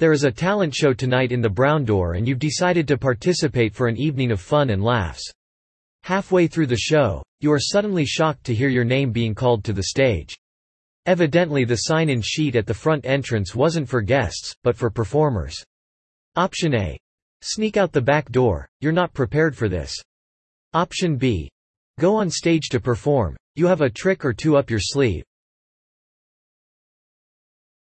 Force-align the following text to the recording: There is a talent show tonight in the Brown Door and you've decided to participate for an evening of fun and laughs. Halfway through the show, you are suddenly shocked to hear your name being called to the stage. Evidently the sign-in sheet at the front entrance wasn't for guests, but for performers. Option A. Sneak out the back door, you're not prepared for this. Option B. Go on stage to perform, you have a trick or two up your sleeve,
There 0.00 0.12
is 0.12 0.22
a 0.22 0.30
talent 0.30 0.72
show 0.76 0.92
tonight 0.92 1.32
in 1.32 1.40
the 1.40 1.50
Brown 1.50 1.84
Door 1.84 2.14
and 2.14 2.28
you've 2.28 2.38
decided 2.38 2.86
to 2.86 2.96
participate 2.96 3.74
for 3.74 3.88
an 3.88 3.96
evening 3.96 4.30
of 4.30 4.40
fun 4.40 4.70
and 4.70 4.80
laughs. 4.80 5.28
Halfway 6.04 6.46
through 6.46 6.68
the 6.68 6.76
show, 6.76 7.20
you 7.40 7.50
are 7.50 7.58
suddenly 7.58 8.06
shocked 8.06 8.44
to 8.44 8.54
hear 8.54 8.68
your 8.68 8.84
name 8.84 9.10
being 9.10 9.34
called 9.34 9.64
to 9.64 9.72
the 9.72 9.82
stage. 9.82 10.38
Evidently 11.06 11.64
the 11.64 11.74
sign-in 11.74 12.22
sheet 12.22 12.54
at 12.54 12.64
the 12.64 12.74
front 12.74 13.06
entrance 13.06 13.56
wasn't 13.56 13.88
for 13.88 14.00
guests, 14.00 14.54
but 14.62 14.76
for 14.76 14.88
performers. 14.88 15.64
Option 16.36 16.76
A. 16.76 16.96
Sneak 17.42 17.76
out 17.76 17.90
the 17.90 18.00
back 18.00 18.30
door, 18.30 18.68
you're 18.80 18.92
not 18.92 19.12
prepared 19.12 19.56
for 19.56 19.68
this. 19.68 19.92
Option 20.74 21.16
B. 21.16 21.50
Go 21.98 22.14
on 22.14 22.30
stage 22.30 22.68
to 22.68 22.78
perform, 22.78 23.36
you 23.56 23.66
have 23.66 23.80
a 23.80 23.90
trick 23.90 24.24
or 24.24 24.32
two 24.32 24.56
up 24.56 24.70
your 24.70 24.78
sleeve, 24.80 25.24